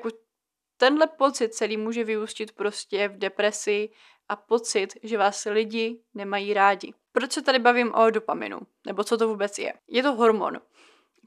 [0.77, 3.89] tenhle pocit celý může vyústit prostě v depresi
[4.31, 6.95] a pocit, že vás lidi nemají rádi.
[7.13, 8.61] Proč se tady bavím o dopaminu?
[8.87, 9.75] Nebo co to vůbec je?
[9.89, 10.61] Je to hormon,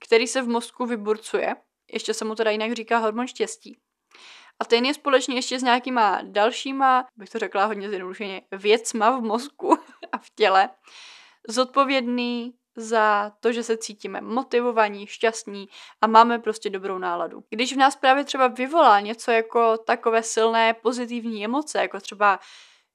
[0.05, 1.55] který se v mozku vyburcuje,
[1.93, 3.77] ještě se mu teda jinak říká hormon štěstí.
[4.59, 9.21] A ten je společně ještě s nějakýma dalšíma, bych to řekla hodně zjednodušeně, věcma v
[9.21, 9.77] mozku
[10.11, 10.69] a v těle,
[11.47, 15.69] zodpovědný za to, že se cítíme motivovaní, šťastní
[16.01, 17.43] a máme prostě dobrou náladu.
[17.49, 22.39] Když v nás právě třeba vyvolá něco jako takové silné pozitivní emoce, jako třeba,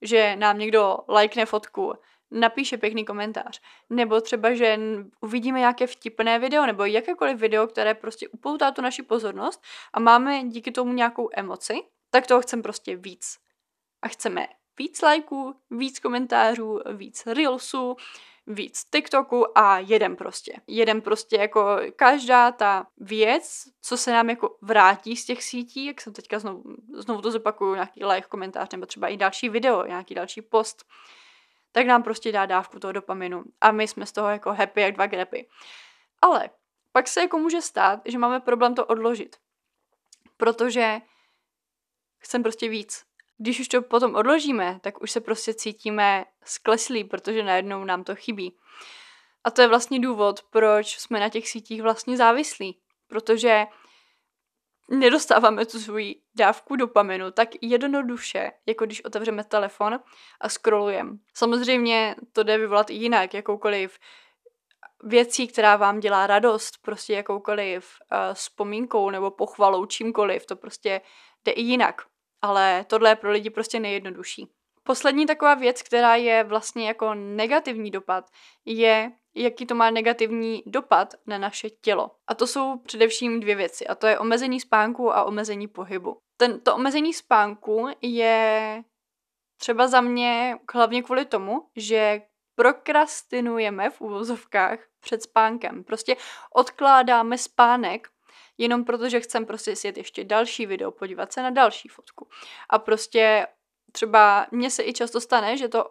[0.02, 1.94] že nám někdo lajkne fotku,
[2.30, 3.60] napíše pěkný komentář.
[3.90, 4.78] Nebo třeba, že
[5.20, 10.44] uvidíme nějaké vtipné video, nebo jakékoliv video, které prostě upoutá tu naši pozornost a máme
[10.44, 11.74] díky tomu nějakou emoci,
[12.10, 13.38] tak toho chceme prostě víc.
[14.02, 14.46] A chceme
[14.78, 17.96] víc lajků, víc komentářů, víc reelsů,
[18.48, 20.52] víc TikToku a jeden prostě.
[20.66, 26.00] Jeden prostě jako každá ta věc, co se nám jako vrátí z těch sítí, jak
[26.00, 26.62] jsem teďka znovu,
[26.94, 30.84] znovu to zopakuju, nějaký like, komentář nebo třeba i další video, nějaký další post,
[31.72, 33.44] tak nám prostě dá dávku toho dopaminu.
[33.60, 35.48] A my jsme z toho jako happy jak dva grepy.
[36.22, 36.50] Ale
[36.92, 39.36] pak se jako může stát, že máme problém to odložit.
[40.36, 41.00] Protože
[42.18, 43.07] chcem prostě víc.
[43.38, 48.16] Když už to potom odložíme, tak už se prostě cítíme skleslí, protože najednou nám to
[48.16, 48.56] chybí.
[49.44, 52.78] A to je vlastně důvod, proč jsme na těch sítích vlastně závislí.
[53.06, 53.66] Protože
[54.90, 60.00] nedostáváme tu svoji dávku dopaminu tak jednoduše, jako když otevřeme telefon
[60.40, 61.10] a scrollujeme.
[61.34, 63.98] Samozřejmě to jde vyvolat i jinak, jakoukoliv
[65.04, 71.00] věcí, která vám dělá radost, prostě jakoukoliv uh, vzpomínkou nebo pochvalou, čímkoliv, to prostě
[71.44, 72.02] jde i jinak.
[72.42, 74.48] Ale tohle je pro lidi prostě nejjednodušší.
[74.82, 78.30] Poslední taková věc, která je vlastně jako negativní dopad,
[78.64, 82.10] je jaký to má negativní dopad na naše tělo.
[82.26, 86.20] A to jsou především dvě věci, a to je omezení spánku a omezení pohybu.
[86.36, 88.82] Ten, to omezení spánku je
[89.60, 92.22] třeba za mě hlavně kvůli tomu, že
[92.54, 95.84] prokrastinujeme v úvozovkách před spánkem.
[95.84, 96.16] Prostě
[96.54, 98.08] odkládáme spánek
[98.58, 102.28] jenom protože chcem prostě sjet ještě další video, podívat se na další fotku.
[102.68, 103.46] A prostě
[103.92, 105.84] třeba mně se i často stane, že to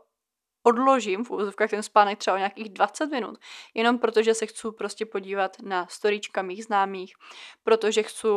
[0.64, 3.40] odložím v úvozovkách ten spánek třeba o nějakých 20 minut,
[3.74, 7.16] jenom protože se chci prostě podívat na storíčka mých známých,
[7.64, 8.28] protože chci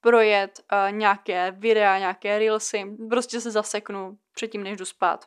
[0.00, 5.24] projet uh, nějaké videa, nějaké reelsy, prostě se zaseknu předtím, než jdu spát.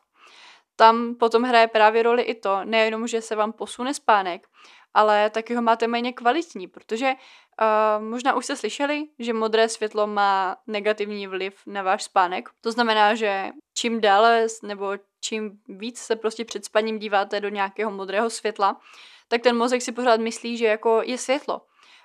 [0.75, 4.47] Tam potom hraje právě roli i to, nejenom, že se vám posune spánek,
[4.93, 10.07] ale taky ho máte méně kvalitní, protože uh, možná už jste slyšeli, že modré světlo
[10.07, 12.49] má negativní vliv na váš spánek.
[12.61, 17.91] To znamená, že čím dále nebo čím víc se prostě před spaním díváte do nějakého
[17.91, 18.81] modrého světla,
[19.27, 21.61] tak ten mozek si pořád myslí, že jako je světlo.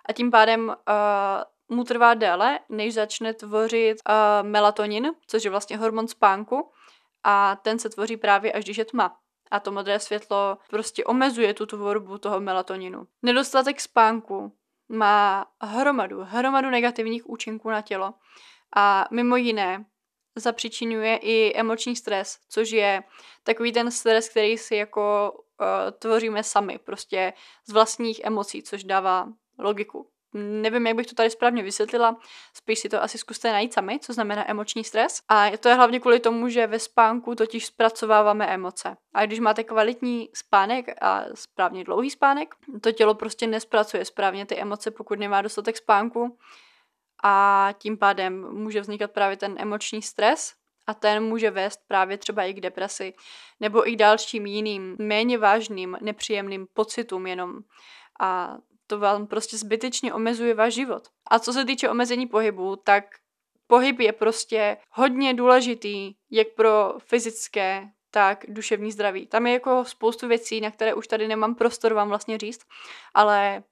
[0.09, 5.77] A tím pádem uh, mu trvá déle, než začne tvořit uh, melatonin, což je vlastně
[5.77, 6.73] hormon spánku,
[7.25, 9.17] a ten se tvoří právě až když je tma.
[9.53, 13.07] A to modré světlo prostě omezuje tu tvorbu toho melatoninu.
[13.23, 14.53] Nedostatek spánku
[14.89, 18.15] má hromadu, hromadu negativních účinků na tělo.
[18.77, 19.85] A mimo jiné
[20.37, 23.03] zapříčinuje i emoční stres, což je
[23.43, 25.67] takový ten stres, který si jako uh,
[25.99, 27.33] tvoříme sami, prostě
[27.69, 29.29] z vlastních emocí, což dává
[29.59, 30.12] logiku.
[30.35, 32.17] Nevím, jak bych to tady správně vysvětlila,
[32.57, 35.21] spíš si to asi zkuste najít sami, co znamená emoční stres.
[35.29, 38.97] A to je hlavně kvůli tomu, že ve spánku totiž zpracováváme emoce.
[39.15, 44.61] A když máte kvalitní spánek a správně dlouhý spánek, to tělo prostě nespracuje správně ty
[44.61, 46.39] emoce, pokud nemá dostatek spánku.
[47.25, 50.53] A tím pádem může vznikat právě ten emoční stres,
[50.87, 53.15] a ten může vést právě třeba i k depresi
[53.61, 57.59] nebo i k dalším jiným, méně vážným, nepříjemným pocitům jenom.
[58.21, 58.57] A
[58.93, 61.09] to vám prostě zbytečně omezuje váš život.
[61.27, 63.05] A co se týče omezení pohybu, tak
[63.67, 69.27] pohyb je prostě hodně důležitý, jak pro fyzické, tak duševní zdraví.
[69.27, 72.61] Tam je jako spoustu věcí, na které už tady nemám prostor vám vlastně říct,
[73.15, 73.63] ale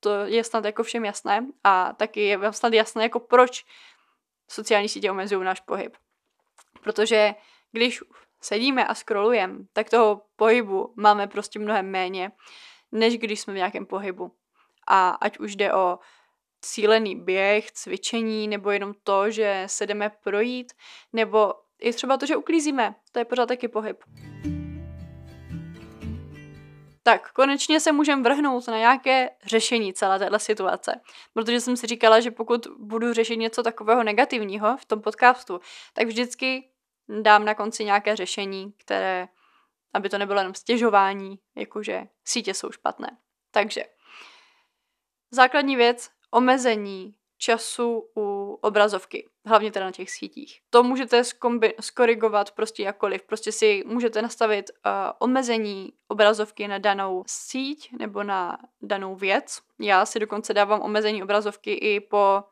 [0.00, 3.64] to je snad jako všem jasné a taky je vám snad jasné, jako proč
[4.48, 5.96] sociální sítě omezují náš pohyb.
[6.82, 7.34] Protože
[7.72, 8.02] když
[8.40, 12.32] sedíme a scrollujeme, tak toho pohybu máme prostě mnohem méně,
[12.92, 14.32] než když jsme v nějakém pohybu.
[14.86, 15.98] A ať už jde o
[16.60, 20.72] cílený běh, cvičení, nebo jenom to, že se jdeme projít,
[21.12, 22.94] nebo i třeba to, že uklízíme.
[23.12, 23.96] To je pořád taky pohyb.
[27.04, 31.00] Tak, konečně se můžeme vrhnout na nějaké řešení celé téhle situace.
[31.32, 35.60] Protože jsem si říkala, že pokud budu řešit něco takového negativního v tom podcastu,
[35.94, 36.68] tak vždycky
[37.22, 39.28] dám na konci nějaké řešení, které,
[39.94, 43.16] aby to nebylo jenom stěžování, jakože sítě jsou špatné.
[43.50, 43.84] Takže
[45.30, 50.60] základní věc, omezení času u obrazovky, hlavně teda na těch sítích.
[50.70, 53.22] To můžete skombi- skorigovat prostě jakkoliv.
[53.22, 59.58] Prostě si můžete nastavit uh, omezení obrazovky na danou síť nebo na danou věc.
[59.80, 62.44] Já si dokonce dávám omezení obrazovky i po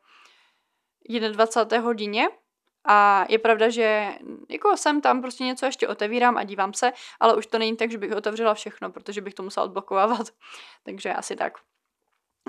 [1.08, 1.86] 21.
[1.86, 2.28] hodině,
[2.84, 4.08] a je pravda, že
[4.48, 7.90] jako jsem tam prostě něco ještě otevírám a dívám se, ale už to není tak,
[7.90, 10.26] že bych otevřela všechno, protože bych to musela odblokovávat.
[10.84, 11.52] Takže asi tak.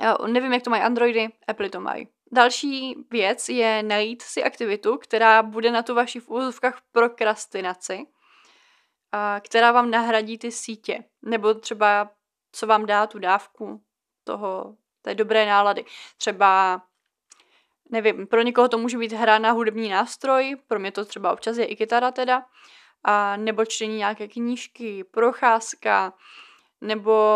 [0.01, 2.07] Já nevím, jak to mají Androidy, Apple to mají.
[2.31, 8.05] Další věc je najít si aktivitu, která bude na tu vaši v úzovkách prokrastinaci,
[9.39, 11.03] která vám nahradí ty sítě.
[11.21, 12.09] Nebo třeba,
[12.51, 13.81] co vám dá tu dávku
[14.23, 15.85] toho, té dobré nálady.
[16.17, 16.81] Třeba
[17.91, 21.57] nevím, pro někoho to může být hra na hudební nástroj, pro mě to třeba občas
[21.57, 22.45] je i kytara teda,
[23.03, 26.13] a nebo čtení nějaké knížky, procházka,
[26.81, 27.35] nebo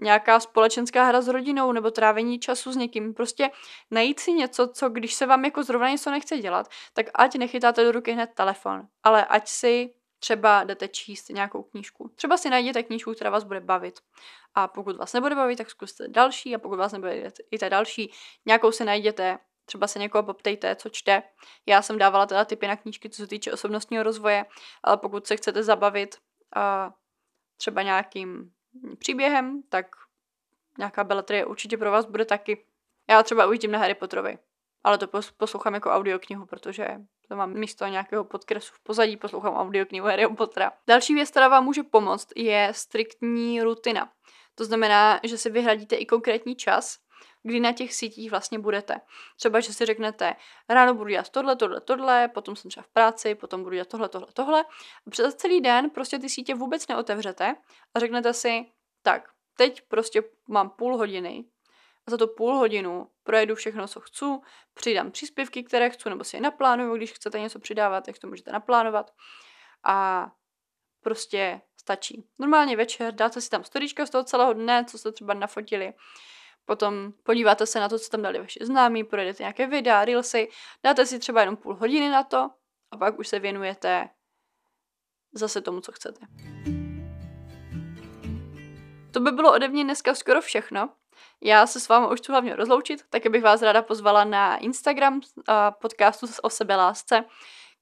[0.00, 3.14] nějaká společenská hra s rodinou, nebo trávení času s někým.
[3.14, 3.50] Prostě
[3.90, 7.84] najít si něco, co když se vám jako zrovna něco nechce dělat, tak ať nechytáte
[7.84, 12.08] do ruky hned telefon, ale ať si třeba jdete číst nějakou knížku.
[12.14, 14.00] Třeba si najděte knížku, která vás bude bavit.
[14.54, 18.12] A pokud vás nebude bavit, tak zkuste další a pokud vás nebude i ta další,
[18.46, 21.22] nějakou si najděte, třeba se někoho poptejte, co čte.
[21.66, 24.44] Já jsem dávala teda typy na knížky, co se týče osobnostního rozvoje,
[24.82, 26.16] ale pokud se chcete zabavit
[26.56, 26.90] a
[27.56, 28.52] třeba nějakým
[28.98, 29.86] příběhem, tak
[30.78, 32.66] nějaká beletrie určitě pro vás bude taky.
[33.10, 34.38] Já třeba uvidím na Harry Potterovi,
[34.84, 36.86] ale to poslouchám jako audioknihu, protože
[37.30, 40.72] to mám místo nějakého podkresu v pozadí, poslouchám audioknihu Harry Pottera.
[40.86, 44.12] Další věc, která vám může pomoct, je striktní rutina.
[44.54, 46.98] To znamená, že si vyhradíte i konkrétní čas,
[47.42, 49.00] kdy na těch sítích vlastně budete.
[49.36, 50.36] Třeba, že si řeknete,
[50.68, 54.08] ráno budu dělat tohle, tohle, tohle, potom jsem třeba v práci, potom budu dělat tohle,
[54.08, 54.64] tohle, tohle.
[55.06, 57.56] A přes celý den prostě ty sítě vůbec neotevřete
[57.94, 58.66] a řeknete si,
[59.02, 61.44] tak, teď prostě mám půl hodiny
[62.10, 64.24] za to půl hodinu projedu všechno, co chci,
[64.74, 68.52] přidám příspěvky, které chci, nebo si je naplánuju, když chcete něco přidávat, tak to můžete
[68.52, 69.10] naplánovat.
[69.84, 70.30] A
[71.00, 72.24] prostě stačí.
[72.38, 75.92] Normálně večer dáte si tam storička z toho celého dne, co jste třeba nafotili,
[76.64, 80.48] potom podíváte se na to, co tam dali vaši známí, projedete nějaké videa, reelsy,
[80.82, 82.50] dáte si třeba jenom půl hodiny na to
[82.90, 84.08] a pak už se věnujete
[85.32, 86.26] zase tomu, co chcete.
[89.10, 90.94] To by bylo ode mě dneska skoro všechno.
[91.42, 95.20] Já se s vámi už chci hlavně rozloučit, tak bych vás ráda pozvala na Instagram
[95.80, 97.24] podcastu o sebelásce,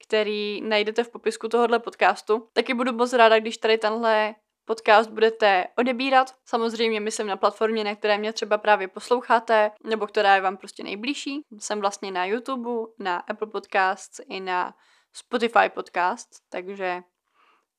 [0.05, 2.47] který najdete v popisku tohohle podcastu.
[2.53, 4.35] Taky budu moc ráda, když tady tenhle
[4.65, 6.35] podcast budete odebírat.
[6.45, 10.83] Samozřejmě myslím na platformě, na které mě třeba právě posloucháte, nebo která je vám prostě
[10.83, 11.41] nejbližší.
[11.59, 14.73] Jsem vlastně na YouTube, na Apple Podcasts i na
[15.13, 17.01] Spotify Podcast, takže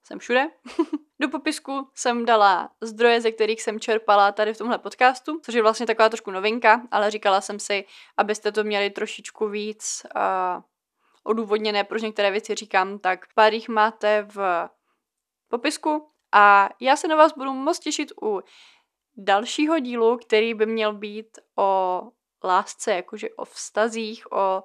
[0.03, 0.51] jsem všude.
[1.20, 5.62] Do popisku jsem dala zdroje, ze kterých jsem čerpala tady v tomhle podcastu, což je
[5.62, 7.84] vlastně taková trošku novinka, ale říkala jsem si,
[8.16, 10.62] abyste to měli trošičku víc uh,
[11.24, 14.68] odůvodněné, proč některé věci říkám, tak pár jich máte v
[15.48, 18.40] popisku a já se na vás budu moc těšit u
[19.16, 22.03] dalšího dílu, který by měl být o
[22.44, 24.62] lásce, jakože o vztazích, o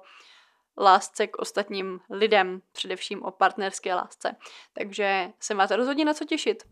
[0.78, 4.36] lásce k ostatním lidem, především o partnerské lásce.
[4.72, 6.62] Takže se máte rozhodně na co těšit.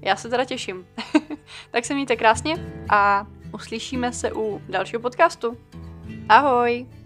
[0.00, 0.86] Já se teda těším.
[1.70, 2.56] tak se mějte krásně
[2.90, 5.58] a uslyšíme se u dalšího podcastu.
[6.28, 7.03] Ahoj!